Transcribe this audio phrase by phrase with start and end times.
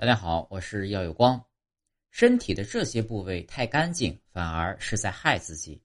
[0.00, 1.44] 大家好，我是耀有光。
[2.10, 5.78] 身体的这些部位太干净，反而是在害自己。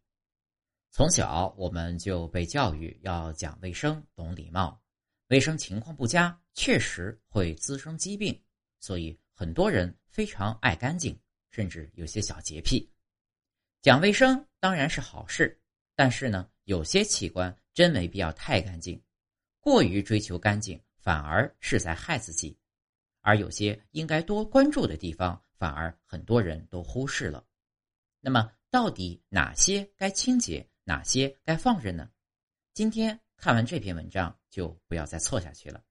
[0.89, 4.81] 从小我们就被教育要讲卫生、懂礼貌，
[5.27, 8.41] 卫生情况不佳，确实会滋生疾病。
[8.79, 11.19] 所以很多人非常爱干净，
[11.51, 12.89] 甚至有些小洁癖。
[13.81, 15.61] 讲卫生当然是好事，
[15.93, 18.97] 但是呢，有些器官真没必要太干净，
[19.59, 22.57] 过于追求干净，反而是在害自己。
[23.25, 27.43] 而有些应该多关注的地方，反而很多人都忽视了。
[28.19, 32.07] 那么，到底哪些该清洁，哪些该放任呢？
[32.75, 35.83] 今天看完这篇文章，就不要再错下去了。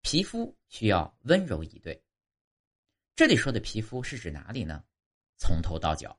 [0.00, 2.02] 皮肤需要温柔以对。
[3.14, 4.82] 这里说的皮肤是指哪里呢？
[5.36, 6.18] 从头到脚。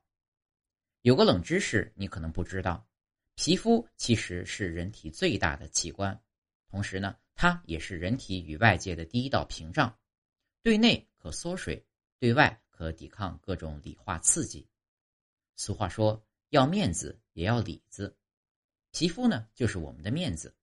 [1.02, 2.88] 有个冷知识，你可能不知道，
[3.34, 6.21] 皮肤其实是人体最大的器官，
[6.71, 7.16] 同时呢。
[7.34, 9.98] 它也是人体与外界的第一道屏障，
[10.62, 11.84] 对内可缩水，
[12.20, 14.68] 对外可抵抗各种理化刺激。
[15.55, 18.15] 俗话说：“要面子也要里子。”
[18.91, 20.55] 皮肤呢，就是我们的面子。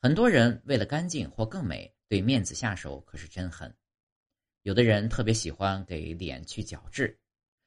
[0.00, 3.74] 很多人为了干净或更美，对面子下手可是真狠。
[4.62, 7.18] 有的人特别喜欢给脸去角质，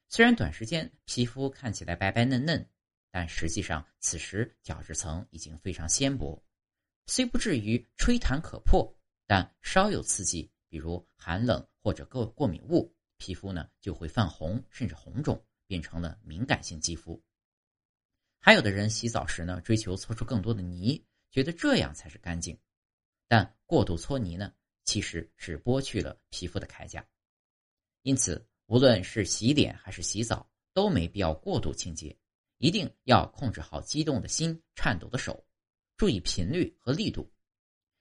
[0.08, 2.66] 虽然短时间皮肤看起来白白嫩嫩，
[3.10, 6.42] 但实际上此时角质层已经非常纤薄。
[7.06, 17.22] 虽不至于吹弹可破，但稍有刺激，比如寒冷或者过过敏物，皮肤呢就会泛红，甚至红肿，变成了敏感性肌肤。
[18.38, 22.58] 还有的人洗澡时呢，追求搓出更多的泥，觉得这样才是干净。
[23.28, 24.52] 但过度搓泥呢，
[24.84, 27.06] 其实是剥去了皮肤的铠甲。
[28.02, 32.16] 因此，无论是洗脸还是洗澡，都没必要过度清洁，
[32.58, 35.44] 一定要控制好激动的心、颤抖的手。
[36.02, 37.32] 注意频率和力度，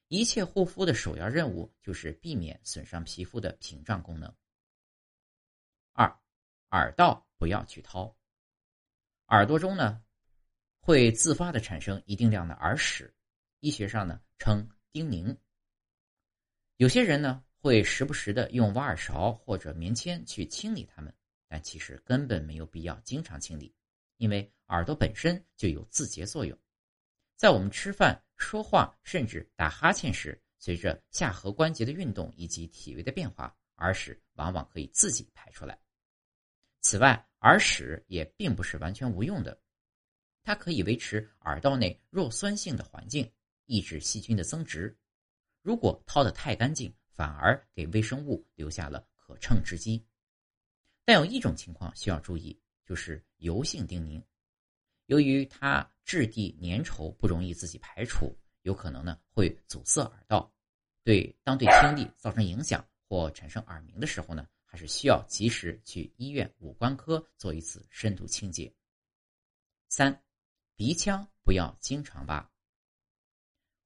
[0.07, 4.35] 一切护肤的首要任务就是避免损伤皮肤的屏障功能。
[5.93, 6.19] 二，
[6.71, 8.17] 耳道不要去掏，
[9.27, 10.03] 耳朵中呢
[10.79, 13.13] 会自发的产生一定量的耳屎，
[13.59, 15.37] 医学上呢称叮咛。
[16.77, 21.13] 有些人呢会时不时的用挖耳勺或者棉签去清理它们，
[21.47, 23.71] 但其实根本没有必要经常清理，
[24.17, 26.57] 因为耳朵本身就有自洁作用。
[27.41, 35.75] 在我们吃饭、说话，甚至打哈欠时，随着下颌关节的运动以及体位的变化，耳屎往往可以自己排出来。
[36.81, 39.59] 此外，耳屎也并不是完全无用的，
[40.43, 43.27] 它可以维持耳道内弱酸性的环境，
[43.65, 44.95] 抑制细菌的增殖。
[45.63, 50.05] 如果掏得太干净，反而给微生物留下了可乘之机。
[51.03, 54.23] 但有一种情况需要注意，就是油性叮咛。
[55.11, 60.49] 由于它质地粘稠，不容易自己排除，有可能呢会阻塞耳道，
[61.03, 68.73] 对当对听力造成影响或产生耳鸣的时候呢，还是需要及时去医院五官科做一次深度清洁。
[69.89, 70.23] 三，
[70.77, 72.49] 鼻腔不要经常挖。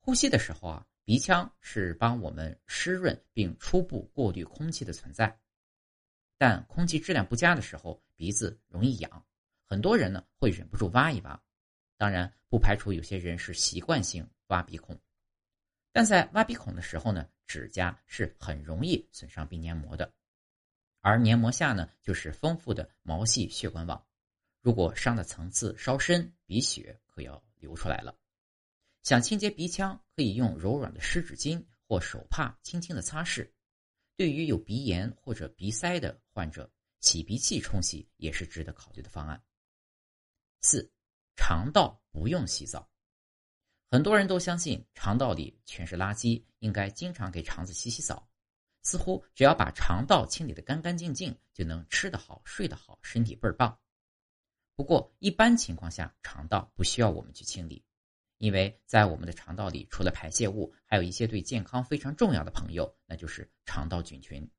[0.01, 5.39] 呼吸的时候啊，鼻腔是帮我们湿润并初步过滤空气的存在，
[6.37, 9.25] 但空气质量不佳的时候，鼻子容易痒。
[9.67, 11.41] 很多人呢会忍不住挖一挖，
[11.97, 14.99] 当然不排除有些人是习惯性挖鼻孔，
[15.91, 20.13] 但在挖鼻孔的时候呢，指甲是很容易损伤鼻黏膜的，
[21.01, 24.05] 而黏膜下呢就是丰富的毛细血管网，
[24.61, 28.15] 如果伤的层次稍深，鼻血可要流出来了。
[29.01, 33.49] 想清洁鼻腔，可以用柔软的湿纸巾或手帕轻轻的擦拭。
[34.15, 36.71] 对于有鼻炎或者鼻塞的患者，
[37.01, 39.39] 洗鼻器冲洗也是值得考虑的方案。
[40.67, 40.91] 四，
[41.35, 42.89] 肠道不用洗澡。
[43.91, 48.27] 很多人都相信肠道里全是垃圾，应该经常给肠子洗洗澡。
[48.81, 53.77] 似乎只要把肠道清理的干干净净，就能吃得好、睡得好，身体倍儿棒。
[54.75, 57.85] 不过一般情况下，肠道不需要我们去清理，
[58.39, 64.49] 因为在我们的肠道里，除了排泄物，还有一些对健康非常重要的朋友，那就是肠道菌群。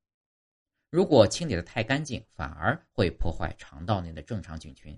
[0.89, 4.97] 如果清理的太干净，反而会破坏肠道内的正常菌群。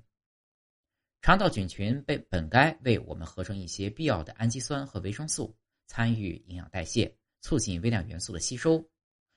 [1.22, 5.54] 肠道菌群被本该为我们合成一些必要的氨基酸和维生素，
[5.86, 8.84] 参与营养代谢，促进微量元素的吸收。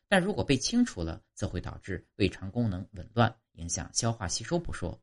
[0.09, 4.99] 但如果被清除了，则会导致胃肠功能紊乱，影响消化吸收不说，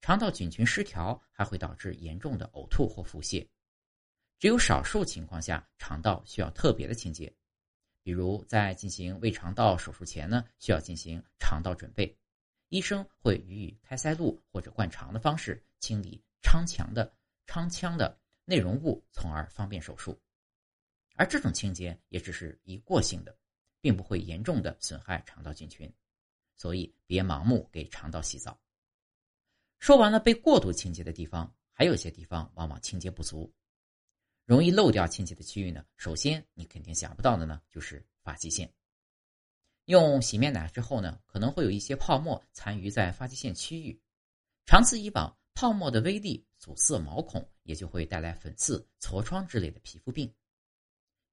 [0.00, 3.46] 肠道菌群失调还会导致严重的呕吐或腹泻。
[4.38, 7.32] 只有少数情况下，肠道需要特别的清洁，
[8.02, 12.18] 比如在进行胃肠道手术前呢，需要进行肠道准备。
[12.68, 17.14] 医生会予以开塞露或者灌肠的方式清理肠腔的
[17.46, 20.20] 肠腔的内容物，从而方便手术。
[21.14, 23.36] 而这种清洁也只是一过性的，
[23.80, 25.90] 并不会严重的损害肠道菌群，
[26.56, 28.58] 所以别盲目给肠道洗澡。
[29.78, 33.52] 说完了被过度清洁的地方，还有些地方往往清洁不足，
[34.44, 35.84] 容易漏掉清洁的区域呢。
[35.96, 38.70] 首先，你肯定想不到的呢，就是发际线。
[39.86, 44.00] 用洗面奶之后呢，可能会有一些泡沫残余在发际线区域，
[44.64, 50.32] 长此以往，泡沫的微粒阻塞毛孔，也就会带来粉刺、痤疮之类的皮肤病。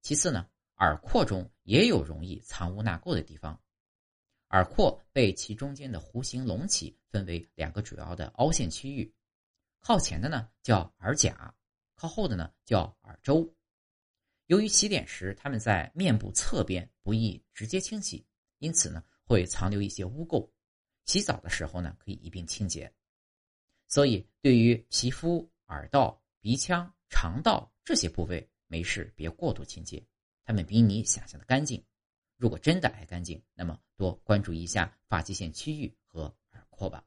[0.02, 3.60] 其次呢，耳廓中也有容易藏污纳垢的地方。
[4.50, 9.12] 耳廓被其中间的弧形隆起分为两个主要的凹陷区域，
[9.80, 11.52] 靠前的呢叫耳甲，
[11.96, 13.52] 靠后的呢叫耳周。
[14.46, 18.24] 由于洗脸时它们在面部侧边，不易直接清洗，
[18.64, 20.50] 因此呢会残留一些污垢。
[21.04, 22.90] 洗澡的时候呢可以一并清洁。
[23.88, 30.02] 所以，对于皮肤、耳道、鼻腔、肠道这些部位，没事别过度清洁，
[30.42, 31.84] 它们比你想象的干净。
[32.38, 37.04] 如果真的爱干净，那么多关注一下发际线区域和耳廓吧。